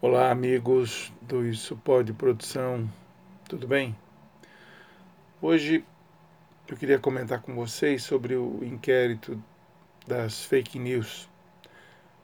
[0.00, 2.88] Olá, amigos do Isso Pode Produção,
[3.48, 3.96] tudo bem?
[5.42, 5.84] Hoje
[6.68, 9.42] eu queria comentar com vocês sobre o inquérito
[10.06, 11.28] das fake news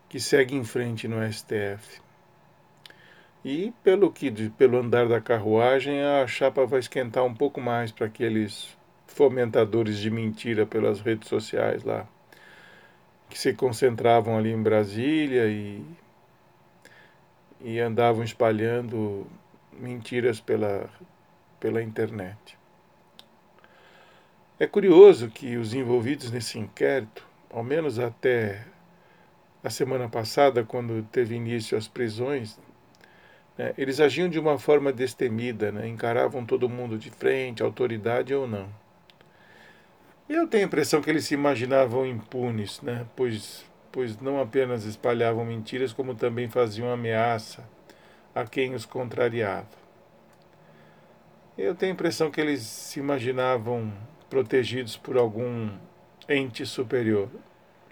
[0.09, 2.01] que segue em frente no STF.
[3.45, 8.07] E pelo que pelo andar da carruagem, a chapa vai esquentar um pouco mais para
[8.07, 8.69] aqueles
[9.09, 12.07] fomentadores de mentira pelas redes sociais lá,
[13.29, 15.85] que se concentravam ali em Brasília e
[17.65, 19.27] e andavam espalhando
[19.73, 20.89] mentiras pela,
[21.59, 22.59] pela internet.
[24.61, 28.67] É curioso que os envolvidos nesse inquérito, ao menos até
[29.65, 32.61] a semana passada, quando teve início as prisões,
[33.57, 38.47] né, eles agiam de uma forma destemida, né, encaravam todo mundo de frente, autoridade ou
[38.47, 38.69] não.
[40.29, 45.45] Eu tenho a impressão que eles se imaginavam impunes, né, pois pois não apenas espalhavam
[45.45, 47.63] mentiras, como também faziam ameaça
[48.35, 49.69] a quem os contrariava.
[51.57, 53.93] Eu tenho a impressão que eles se imaginavam
[54.29, 55.71] protegidos por algum
[56.29, 57.29] ente superior.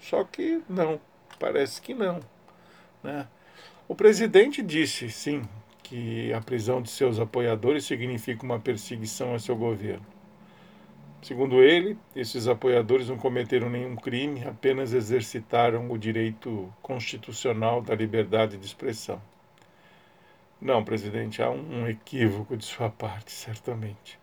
[0.00, 1.00] Só que não,
[1.38, 2.18] parece que não.
[3.00, 3.24] Né?
[3.86, 5.44] O presidente disse, sim,
[5.84, 10.04] que a prisão de seus apoiadores significa uma perseguição a seu governo.
[11.22, 18.56] Segundo ele, esses apoiadores não cometeram nenhum crime, apenas exercitaram o direito constitucional da liberdade
[18.56, 19.22] de expressão.
[20.60, 24.18] Não, presidente, há um equívoco de sua parte, certamente.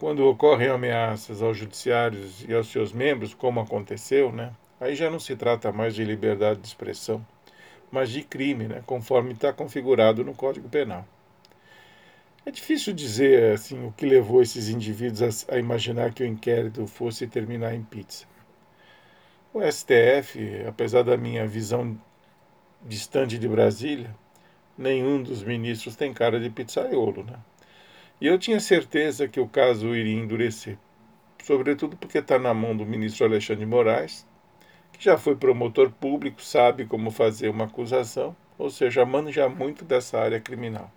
[0.00, 5.20] Quando ocorrem ameaças aos judiciários e aos seus membros, como aconteceu, né, aí já não
[5.20, 7.24] se trata mais de liberdade de expressão,
[7.88, 11.06] mas de crime, né, conforme está configurado no Código Penal.
[12.48, 16.86] É difícil dizer assim o que levou esses indivíduos a, a imaginar que o inquérito
[16.86, 18.24] fosse terminar em pizza.
[19.52, 22.00] O STF, apesar da minha visão
[22.86, 24.16] distante de Brasília,
[24.78, 27.38] nenhum dos ministros tem cara de pizzaiolo, né?
[28.18, 30.78] E eu tinha certeza que o caso iria endurecer,
[31.44, 34.26] sobretudo porque está na mão do ministro Alexandre de Moraes,
[34.90, 40.18] que já foi promotor público, sabe como fazer uma acusação, ou seja, manja muito dessa
[40.18, 40.90] área criminal.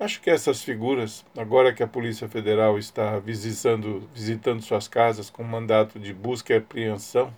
[0.00, 5.44] Acho que essas figuras, agora que a Polícia Federal está visitando, visitando suas casas com
[5.44, 7.30] mandato de busca e apreensão,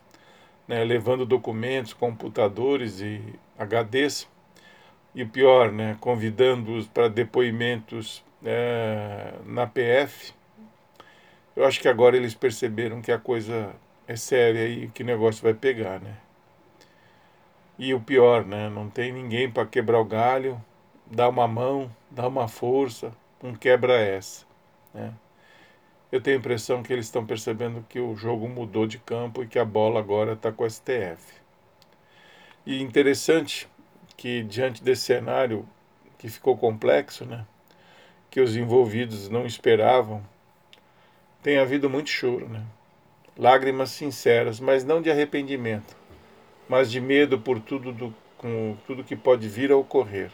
[0.68, 3.20] né, levando documentos, computadores e
[3.58, 4.28] HDs,
[5.12, 10.32] e o pior, né, convidando-os para depoimentos é, na PF,
[11.56, 13.74] eu acho que agora eles perceberam que a coisa
[14.06, 16.14] é séria e que negócio vai pegar, né?
[17.76, 20.62] E o pior, né, não tem ninguém para quebrar o galho,
[21.12, 23.12] dá uma mão, dá uma força,
[23.42, 24.46] um quebra essa.
[24.94, 25.12] Né?
[26.10, 29.46] Eu tenho a impressão que eles estão percebendo que o jogo mudou de campo e
[29.46, 31.40] que a bola agora está com o STF.
[32.64, 33.68] E interessante
[34.16, 35.68] que diante desse cenário
[36.18, 37.44] que ficou complexo, né,
[38.30, 40.22] que os envolvidos não esperavam,
[41.42, 42.64] tem havido muito choro, né?
[43.36, 45.96] Lágrimas sinceras, mas não de arrependimento,
[46.68, 50.30] mas de medo por tudo do, com tudo que pode vir a ocorrer.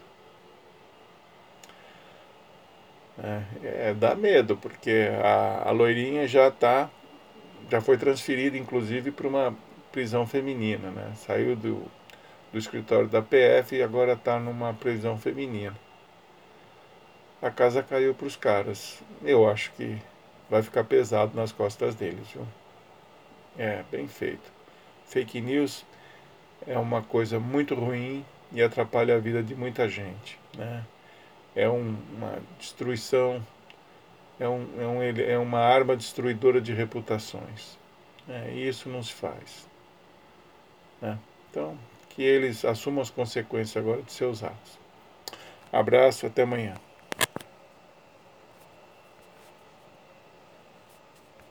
[3.22, 6.88] É, é, dá medo, porque a, a loirinha já tá,
[7.70, 9.56] já foi transferida, inclusive, para uma
[9.90, 11.12] prisão feminina, né?
[11.16, 11.82] Saiu do,
[12.52, 15.76] do escritório da PF e agora está numa prisão feminina.
[17.42, 19.02] A casa caiu para os caras.
[19.22, 19.98] Eu acho que
[20.48, 22.46] vai ficar pesado nas costas deles, viu?
[23.56, 24.52] É, bem feito.
[25.06, 25.84] Fake news
[26.66, 30.84] é uma coisa muito ruim e atrapalha a vida de muita gente, né?
[31.58, 33.44] É um, uma destruição,
[34.38, 37.76] é, um, é, um, é uma arma destruidora de reputações.
[38.28, 39.66] É, e isso não se faz.
[41.02, 41.18] Né?
[41.50, 41.76] Então,
[42.10, 44.78] que eles assumam as consequências agora de seus atos.
[45.72, 46.74] Abraço, até amanhã.